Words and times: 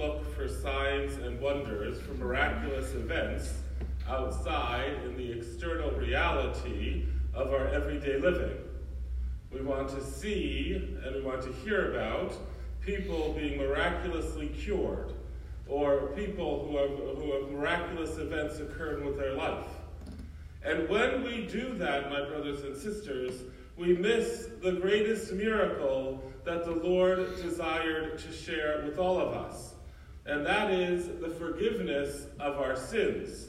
look 0.00 0.34
for 0.34 0.48
signs 0.48 1.18
and 1.18 1.38
wonders, 1.40 2.00
for 2.00 2.14
miraculous 2.14 2.94
events 2.94 3.52
outside 4.08 4.94
in 5.04 5.16
the 5.16 5.30
external 5.30 5.90
reality 5.90 7.04
of 7.34 7.52
our 7.52 7.68
everyday 7.68 8.18
living. 8.18 8.56
We 9.52 9.60
want 9.60 9.90
to 9.90 10.02
see 10.02 10.96
and 11.04 11.14
we 11.14 11.20
want 11.20 11.42
to 11.42 11.52
hear 11.52 11.92
about 11.92 12.32
people 12.80 13.34
being 13.34 13.58
miraculously 13.58 14.48
cured 14.48 15.12
or 15.68 16.08
people 16.16 16.66
who 16.66 16.78
have, 16.78 17.18
who 17.18 17.32
have 17.32 17.50
miraculous 17.50 18.16
events 18.16 18.58
occurring 18.58 19.04
with 19.04 19.18
their 19.18 19.34
life. 19.34 19.66
And 20.64 20.88
when 20.88 21.22
we 21.22 21.46
do 21.46 21.74
that, 21.74 22.10
my 22.10 22.24
brothers 22.24 22.62
and 22.62 22.76
sisters, 22.76 23.42
we 23.76 23.96
miss 23.96 24.48
the 24.62 24.72
greatest 24.72 25.32
miracle 25.32 26.22
that 26.44 26.64
the 26.64 26.74
Lord 26.74 27.36
desired 27.40 28.18
to 28.18 28.32
share 28.32 28.82
with 28.84 28.98
all 28.98 29.20
of 29.20 29.34
us, 29.34 29.69
and 30.30 30.46
that 30.46 30.70
is 30.70 31.08
the 31.20 31.28
forgiveness 31.28 32.26
of 32.38 32.58
our 32.58 32.76
sins. 32.76 33.48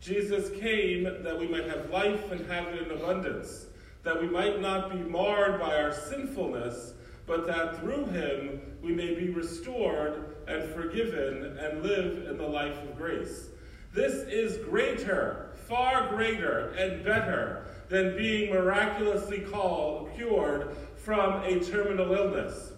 Jesus 0.00 0.50
came 0.60 1.02
that 1.02 1.36
we 1.36 1.48
might 1.48 1.68
have 1.68 1.90
life 1.90 2.30
and 2.30 2.46
have 2.48 2.68
it 2.68 2.82
in 2.82 2.92
abundance, 2.92 3.66
that 4.04 4.20
we 4.20 4.28
might 4.28 4.60
not 4.60 4.92
be 4.92 4.98
marred 4.98 5.60
by 5.60 5.74
our 5.74 5.92
sinfulness, 5.92 6.92
but 7.26 7.44
that 7.48 7.80
through 7.80 8.06
him 8.06 8.60
we 8.80 8.92
may 8.92 9.16
be 9.16 9.30
restored 9.30 10.36
and 10.46 10.72
forgiven 10.72 11.58
and 11.58 11.82
live 11.82 12.28
in 12.28 12.38
the 12.38 12.46
life 12.46 12.80
of 12.84 12.96
grace. 12.96 13.48
This 13.92 14.14
is 14.28 14.64
greater, 14.64 15.50
far 15.66 16.08
greater, 16.10 16.68
and 16.78 17.04
better 17.04 17.66
than 17.88 18.16
being 18.16 18.52
miraculously 18.52 19.40
called, 19.40 20.10
cured 20.14 20.76
from 20.96 21.42
a 21.42 21.58
terminal 21.58 22.12
illness. 22.12 22.70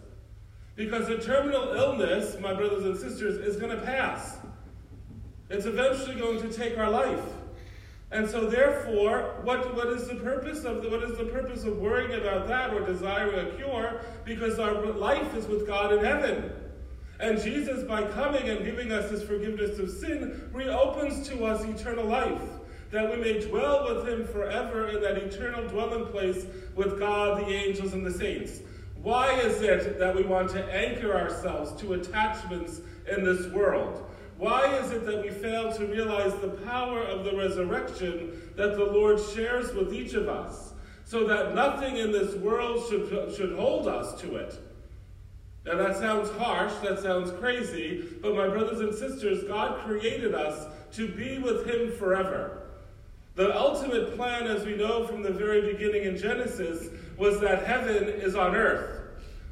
Because 0.79 1.09
a 1.09 1.18
terminal 1.18 1.73
illness, 1.73 2.37
my 2.40 2.54
brothers 2.54 2.84
and 2.84 2.96
sisters, 2.96 3.37
is 3.38 3.57
going 3.57 3.76
to 3.76 3.82
pass. 3.84 4.37
It's 5.51 5.66
eventually 5.66 6.15
going 6.15 6.40
to 6.40 6.57
take 6.57 6.79
our 6.79 6.88
life. 6.88 7.24
And 8.12 8.30
so 8.30 8.48
therefore, 8.48 9.40
what, 9.43 9.74
what 9.74 9.88
is 9.88 10.06
the 10.06 10.15
purpose 10.15 10.62
of 10.62 10.84
the, 10.84 10.88
what 10.88 11.02
is 11.02 11.18
the 11.18 11.24
purpose 11.24 11.65
of 11.65 11.79
worrying 11.79 12.21
about 12.21 12.46
that 12.46 12.73
or 12.73 12.87
desiring 12.87 13.49
a 13.49 13.56
cure? 13.56 14.02
Because 14.24 14.60
our 14.60 14.80
life 14.93 15.34
is 15.34 15.46
with 15.46 15.66
God 15.66 15.93
in 15.95 16.04
heaven. 16.04 16.52
And 17.18 17.43
Jesus, 17.43 17.82
by 17.82 18.04
coming 18.12 18.49
and 18.49 18.65
giving 18.65 18.93
us 18.93 19.10
this 19.10 19.24
forgiveness 19.24 19.80
of 19.80 19.90
sin, 19.90 20.49
reopens 20.52 21.29
to 21.29 21.45
us 21.45 21.65
eternal 21.65 22.04
life, 22.04 22.40
that 22.93 23.10
we 23.10 23.16
may 23.16 23.40
dwell 23.40 23.93
with 23.93 24.06
him 24.06 24.29
forever 24.29 24.90
in 24.90 25.02
that 25.02 25.18
eternal 25.18 25.66
dwelling 25.66 26.06
place 26.06 26.46
with 26.76 27.01
God, 27.01 27.45
the 27.45 27.49
angels, 27.49 27.95
and 27.95 28.06
the 28.06 28.12
saints. 28.12 28.60
Why 29.02 29.38
is 29.41 29.63
it 29.63 29.99
that 29.99 30.15
we 30.15 30.24
want 30.24 30.51
to 30.51 30.65
anchor 30.74 31.15
ourselves 31.15 31.80
to 31.80 31.95
attachments 31.95 32.80
in 33.10 33.24
this 33.24 33.46
world? 33.52 34.05
Why 34.38 34.77
is 34.77 34.90
it 34.93 35.05
that 35.07 35.23
we 35.23 35.30
fail 35.30 35.73
to 35.73 35.87
realize 35.87 36.35
the 36.35 36.49
power 36.49 37.02
of 37.02 37.24
the 37.24 37.37
resurrection 37.37 38.52
that 38.57 38.77
the 38.77 38.85
Lord 38.85 39.18
shares 39.21 39.74
with 39.74 39.93
each 39.93 40.15
of 40.15 40.29
us, 40.29 40.73
so 41.05 41.27
that 41.27 41.55
nothing 41.55 41.96
in 41.96 42.13
this 42.13 42.35
world 42.37 42.85
should, 42.88 43.35
should 43.35 43.52
hold 43.52 43.88
us 43.88 44.21
to 44.21 44.37
it? 44.37 44.60
Now, 45.65 45.77
that 45.77 45.96
sounds 45.96 46.30
harsh, 46.30 46.73
that 46.83 47.01
sounds 47.01 47.30
crazy, 47.33 48.05
but 48.23 48.35
my 48.35 48.49
brothers 48.49 48.80
and 48.80 48.95
sisters, 48.95 49.45
God 49.45 49.85
created 49.85 50.35
us 50.35 50.66
to 50.93 51.09
be 51.09 51.38
with 51.38 51.66
Him 51.66 51.93
forever. 51.93 52.62
The 53.35 53.57
ultimate 53.57 54.16
plan, 54.16 54.46
as 54.46 54.65
we 54.65 54.77
know 54.77 55.07
from 55.07 55.23
the 55.23 55.30
very 55.30 55.73
beginning 55.73 56.05
in 56.05 56.16
Genesis, 56.16 56.88
was 57.19 57.41
that 57.41 57.66
heaven 57.66 58.05
is 58.05 58.35
on 58.35 58.55
earth. 58.55 59.01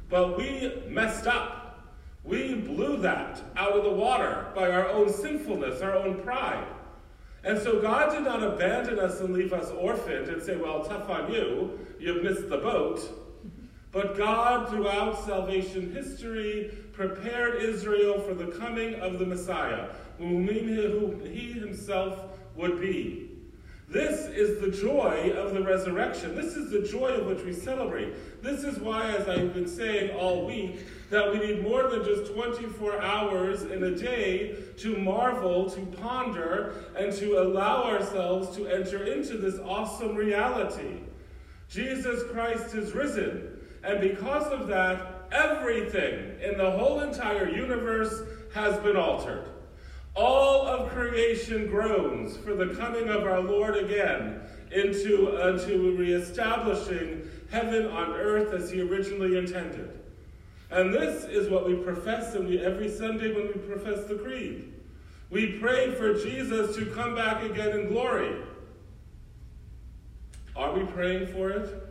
But 0.09 0.37
we 0.37 0.81
messed 0.87 1.27
up. 1.27 1.83
We 2.23 2.55
blew 2.55 2.97
that 2.97 3.41
out 3.55 3.73
of 3.73 3.83
the 3.83 3.91
water 3.91 4.47
by 4.55 4.69
our 4.71 4.89
own 4.89 5.11
sinfulness, 5.11 5.81
our 5.81 5.95
own 5.95 6.21
pride. 6.23 6.67
And 7.43 7.57
so 7.57 7.81
God 7.81 8.11
did 8.11 8.23
not 8.23 8.43
abandon 8.43 8.99
us 8.99 9.21
and 9.21 9.33
leave 9.33 9.53
us 9.53 9.69
orphaned 9.71 10.27
and 10.27 10.41
say, 10.41 10.57
well, 10.57 10.83
tough 10.83 11.09
on 11.09 11.31
you, 11.31 11.79
you've 11.99 12.23
missed 12.23 12.49
the 12.49 12.57
boat. 12.57 13.01
But 13.91 14.17
God, 14.17 14.69
throughout 14.69 15.25
salvation 15.25 15.93
history, 15.93 16.71
prepared 16.91 17.61
Israel 17.61 18.19
for 18.19 18.33
the 18.33 18.47
coming 18.47 18.95
of 18.95 19.19
the 19.19 19.25
Messiah, 19.25 19.89
whom 20.17 20.47
he 20.47 21.53
himself 21.53 22.19
would 22.55 22.81
be. 22.81 23.36
This 23.89 24.25
is 24.27 24.59
the 24.59 24.69
joy 24.69 25.31
of 25.37 25.53
the 25.53 25.61
resurrection. 25.61 26.35
This 26.35 26.57
is 26.57 26.69
the 26.69 26.81
joy 26.81 27.07
of 27.07 27.25
which 27.25 27.45
we 27.45 27.53
celebrate. 27.53 28.43
This 28.43 28.65
is 28.65 28.79
why, 28.79 29.11
as 29.11 29.29
I've 29.29 29.53
been 29.53 29.67
saying 29.67 30.13
all 30.17 30.45
week, 30.45 30.85
that 31.09 31.31
we 31.31 31.39
need 31.39 31.63
more 31.63 31.83
than 31.83 32.03
just 32.03 32.33
24 32.33 33.01
hours 33.01 33.63
in 33.63 33.81
a 33.83 33.95
day 33.95 34.57
to 34.79 34.97
marvel, 34.97 35.69
to 35.69 35.79
ponder, 35.85 36.83
and 36.97 37.13
to 37.13 37.41
allow 37.41 37.85
ourselves 37.85 38.53
to 38.57 38.67
enter 38.67 39.05
into 39.05 39.37
this 39.37 39.57
awesome 39.59 40.15
reality. 40.15 40.99
Jesus 41.69 42.23
Christ 42.31 42.75
is 42.75 42.91
risen, 42.91 43.57
and 43.85 44.01
because 44.01 44.47
of 44.51 44.67
that, 44.67 45.29
everything 45.31 46.41
in 46.41 46.57
the 46.57 46.71
whole 46.71 46.99
entire 46.99 47.49
universe 47.49 48.21
has 48.53 48.77
been 48.79 48.97
altered. 48.97 49.47
All 50.17 50.65
of 50.65 50.89
creation 50.89 51.67
groans 51.67 52.35
for 52.37 52.55
the 52.55 52.73
coming 52.73 53.07
of 53.07 53.23
our 53.23 53.39
Lord 53.39 53.77
again 53.77 54.41
into, 54.71 55.37
into 55.47 55.95
reestablishing 55.95 57.29
heaven 57.51 57.85
on 57.85 58.13
earth 58.13 58.51
as 58.51 58.71
he 58.71 58.81
originally 58.81 59.37
intended. 59.37 59.99
And 60.71 60.91
this 60.91 61.23
is 61.25 61.49
what 61.49 61.67
we 61.67 61.75
profess 61.75 62.33
and 62.33 62.47
we, 62.47 62.59
every 62.59 62.89
Sunday 62.89 63.31
when 63.31 63.47
we 63.47 63.53
profess 63.53 64.05
the 64.05 64.15
creed. 64.15 64.73
We 65.29 65.59
pray 65.59 65.91
for 65.91 66.15
Jesus 66.15 66.75
to 66.77 66.87
come 66.87 67.13
back 67.13 67.43
again 67.43 67.79
in 67.79 67.87
glory. 67.89 68.41
Are 70.55 70.73
we 70.73 70.83
praying 70.85 71.27
for 71.27 71.51
it? 71.51 71.87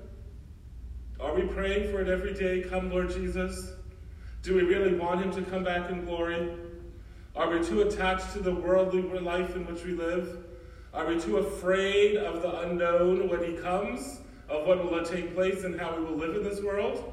Are 1.20 1.32
we 1.32 1.42
praying 1.42 1.92
for 1.92 2.00
it 2.00 2.08
every 2.08 2.34
day? 2.34 2.68
Come, 2.68 2.90
Lord 2.90 3.10
Jesus. 3.10 3.70
Do 4.42 4.54
we 4.56 4.62
really 4.62 4.98
want 4.98 5.22
him 5.22 5.30
to 5.32 5.42
come 5.48 5.62
back 5.62 5.90
in 5.90 6.04
glory? 6.04 6.50
Are 7.36 7.50
we 7.50 7.62
too 7.62 7.82
attached 7.82 8.32
to 8.32 8.38
the 8.38 8.54
worldly 8.54 9.02
life 9.02 9.54
in 9.54 9.66
which 9.66 9.84
we 9.84 9.92
live? 9.92 10.38
Are 10.94 11.06
we 11.06 11.20
too 11.20 11.36
afraid 11.36 12.16
of 12.16 12.40
the 12.40 12.60
unknown 12.60 13.28
when 13.28 13.44
he 13.44 13.58
comes, 13.58 14.20
of 14.48 14.66
what 14.66 14.82
will 14.82 15.04
take 15.04 15.34
place 15.34 15.62
and 15.62 15.78
how 15.78 15.94
we 15.94 16.04
will 16.04 16.16
live 16.16 16.34
in 16.34 16.42
this 16.42 16.62
world? 16.62 17.12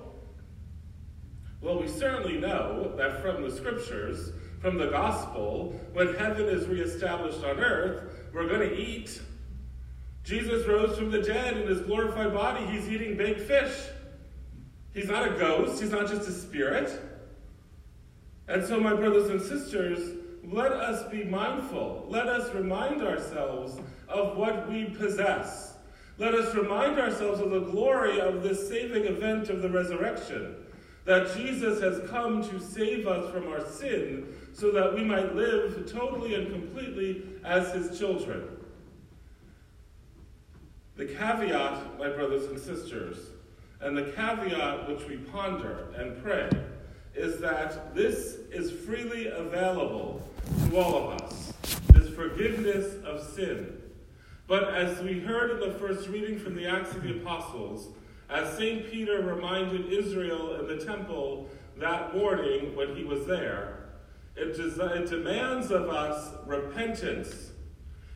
Well, 1.60 1.78
we 1.78 1.90
certainly 1.90 2.38
know 2.38 2.94
that 2.96 3.22
from 3.22 3.44
the 3.44 3.52
scriptures, 3.52 4.32
from 4.62 4.78
the 4.78 4.88
gospel, 4.88 5.78
when 5.92 6.16
heaven 6.16 6.48
is 6.48 6.68
reestablished 6.68 7.44
on 7.44 7.60
earth, 7.60 8.10
we're 8.34 8.48
going 8.48 8.70
to 8.70 8.78
eat. 8.78 9.22
Jesus 10.24 10.66
rose 10.66 10.98
from 10.98 11.12
the 11.12 11.22
dead 11.22 11.58
in 11.58 11.68
his 11.68 11.82
glorified 11.82 12.34
body. 12.34 12.66
He's 12.66 12.88
eating 12.88 13.18
baked 13.18 13.42
fish. 13.42 13.74
He's 14.94 15.10
not 15.10 15.28
a 15.28 15.32
ghost, 15.38 15.82
he's 15.82 15.92
not 15.92 16.08
just 16.08 16.30
a 16.30 16.32
spirit. 16.32 17.13
And 18.48 18.66
so, 18.66 18.80
my 18.80 18.94
brothers 18.94 19.30
and 19.30 19.42
sisters, 19.42 20.18
let 20.44 20.74
us 20.74 21.10
be 21.10 21.24
mindful. 21.24 22.06
Let 22.10 22.28
us 22.28 22.54
remind 22.54 23.02
ourselves 23.02 23.80
of 24.10 24.38
what 24.38 24.70
we 24.70 24.86
possess. 24.86 25.76
Let 26.18 26.36
us 26.36 26.54
remind 26.54 27.00
ourselves 27.00 27.40
of 27.40 27.52
the 27.52 27.62
glory 27.62 28.20
of 28.20 28.44
this 28.44 28.68
saving 28.68 29.06
event 29.06 29.50
of 29.50 29.62
the 29.62 29.70
resurrection. 29.70 30.56
That 31.06 31.36
Jesus 31.36 31.82
has 31.82 32.08
come 32.10 32.48
to 32.50 32.60
save 32.60 33.08
us 33.08 33.32
from 33.32 33.48
our 33.48 33.66
sin 33.66 34.28
so 34.54 34.72
that 34.72 34.94
we 34.94 35.04
might 35.04 35.36
live 35.36 35.92
totally 35.92 36.36
and 36.36 36.52
completely 36.52 37.24
as 37.44 37.74
his 37.74 37.98
children. 37.98 38.48
The 40.96 41.06
caveat, 41.06 41.98
my 41.98 42.10
brothers 42.10 42.46
and 42.46 42.60
sisters, 42.60 43.18
and 43.82 43.98
the 43.98 44.12
caveat 44.12 44.88
which 44.88 45.08
we 45.08 45.18
ponder 45.18 45.92
and 45.98 46.22
pray 46.22 46.50
is 47.16 47.40
that 47.40 47.94
this 47.96 48.38
is 48.52 48.72
freely 48.72 49.28
available 49.28 50.22
to 50.70 50.78
all 50.78 50.98
of 50.98 51.22
us 51.22 51.54
this 51.94 52.10
forgiveness 52.10 52.96
of 53.06 53.22
sin. 53.34 53.82
But 54.48 54.74
as 54.74 55.00
we 55.02 55.20
heard 55.20 55.52
in 55.52 55.60
the 55.60 55.78
first 55.78 56.10
reading 56.10 56.38
from 56.38 56.56
the 56.56 56.68
Acts 56.68 56.92
of 56.92 57.04
the 57.04 57.18
Apostles, 57.18 57.90
as 58.30 58.58
St. 58.58 58.90
Peter 58.92 59.22
reminded 59.22 59.92
Israel 59.92 60.60
in 60.60 60.68
the 60.68 60.84
temple 60.84 61.50
that 61.78 62.16
morning 62.16 62.76
when 62.76 62.96
he 62.96 63.04
was 63.04 63.26
there, 63.26 63.86
it, 64.36 64.58
des- 64.58 64.84
it 64.84 65.10
demands 65.10 65.72
of 65.72 65.90
us 65.90 66.34
repentance. 66.46 67.52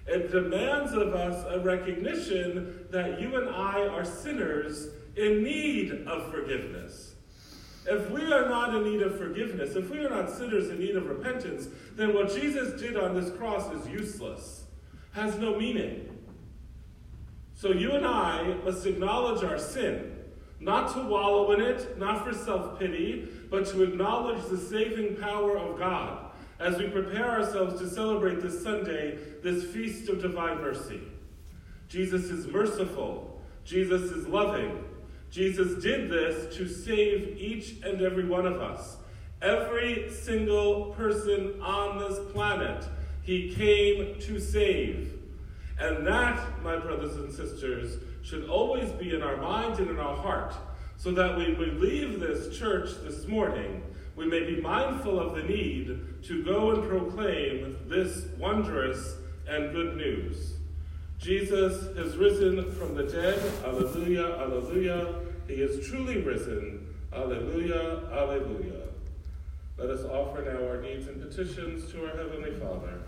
It 0.08 0.32
demands 0.32 0.94
of 0.94 1.14
us 1.14 1.46
a 1.50 1.60
recognition 1.60 2.88
that 2.92 3.22
you 3.22 3.36
and 3.36 3.50
I 3.50 3.88
are 3.88 4.06
sinners 4.06 4.88
in 5.16 5.44
need 5.44 6.08
of 6.08 6.32
forgiveness. 6.32 7.14
If 7.88 8.12
we 8.12 8.34
are 8.34 8.50
not 8.50 8.76
in 8.76 8.84
need 8.84 9.02
of 9.02 9.18
forgiveness, 9.18 9.78
if 9.78 9.90
we 9.90 10.00
are 10.00 10.10
not 10.10 10.30
sinners 10.30 10.70
in 10.70 10.80
need 10.80 10.98
of 10.98 11.08
repentance, 11.08 11.70
then 11.96 12.14
what 12.14 12.34
Jesus 12.34 12.80
did 12.80 12.98
on 12.98 13.16
this 13.16 13.32
cross 13.38 13.72
is 13.74 13.88
useless, 13.88 14.66
has 15.14 15.38
no 15.38 15.58
meaning. 15.58 16.18
So 17.56 17.72
you 17.72 17.94
and 17.94 18.06
I 18.06 18.56
must 18.66 18.86
acknowledge 18.86 19.44
our 19.44 19.58
sin, 19.58 20.16
not 20.60 20.94
to 20.96 21.02
wallow 21.02 21.54
in 21.54 21.62
it, 21.62 21.98
not 21.98 22.26
for 22.26 22.34
self 22.34 22.78
pity, 22.78 23.30
but 23.50 23.66
to 23.68 23.84
acknowledge 23.84 24.44
the 24.48 24.58
saving 24.58 25.16
power 25.16 25.58
of 25.58 25.80
God 25.80 26.32
as 26.60 26.78
we 26.78 26.90
prepare 26.90 27.30
ourselves 27.40 27.80
to 27.80 27.90
celebrate 27.90 28.42
this 28.42 28.62
Sunday, 28.62 29.18
this 29.44 29.64
feast 29.64 30.10
of 30.10 30.22
divine 30.22 30.60
mercy. 30.60 31.02
Jesus 31.88 32.26
is 32.26 32.48
merciful, 32.48 33.42
Jesus 33.64 34.12
is 34.12 34.28
loving. 34.28 34.84
Jesus 35.32 35.82
did 35.84 36.10
this 36.10 36.56
to 36.58 36.68
save 36.68 37.38
each 37.38 37.76
and 37.84 38.02
every 38.02 38.26
one 38.26 38.46
of 38.46 38.62
us. 38.62 38.98
Every 39.42 40.10
single 40.10 40.94
person 40.98 41.62
on 41.62 42.00
this 42.00 42.20
planet, 42.32 42.86
he 43.22 43.54
came 43.54 44.20
to 44.22 44.40
save. 44.40 45.14
And 45.80 46.08
that, 46.08 46.64
my 46.64 46.78
brothers 46.78 47.18
and 47.18 47.32
sisters, 47.32 48.00
should 48.24 48.50
always 48.50 48.90
be 48.92 49.16
in 49.16 49.22
our 49.22 49.38
mind 49.38 49.80
and 49.80 49.90
in 49.90 50.00
our 50.00 50.16
heart, 50.16 50.56
so 50.98 51.12
that 51.12 51.38
when 51.38 51.58
we 51.60 51.68
leave 51.68 52.20
this 52.20 52.58
church 52.58 52.90
this 53.04 53.28
morning, 53.28 53.84
we 54.16 54.26
may 54.26 54.44
be 54.44 54.60
mindful 54.60 55.20
of 55.20 55.36
the 55.36 55.44
need 55.44 56.24
to 56.24 56.44
go 56.44 56.72
and 56.72 56.90
proclaim 56.90 57.78
this 57.86 58.26
wondrous 58.40 59.18
and 59.48 59.72
good 59.72 59.96
news. 59.96 60.54
Jesus 61.20 61.96
has 61.98 62.16
risen 62.16 62.72
from 62.74 62.96
the 62.96 63.04
dead. 63.04 63.40
Alleluia, 63.66 64.38
alleluia. 64.40 65.16
He 65.48 65.56
is 65.56 65.88
truly 65.88 66.22
risen. 66.22 66.94
Alleluia, 67.14 68.04
alleluia. 68.12 68.88
Let 69.78 69.90
us 69.90 70.06
offer 70.06 70.42
now 70.42 70.68
our 70.68 70.82
needs 70.82 71.08
and 71.08 71.22
petitions 71.22 71.92
to 71.92 72.06
our 72.06 72.18
Heavenly 72.18 72.52
Father. 72.60 73.00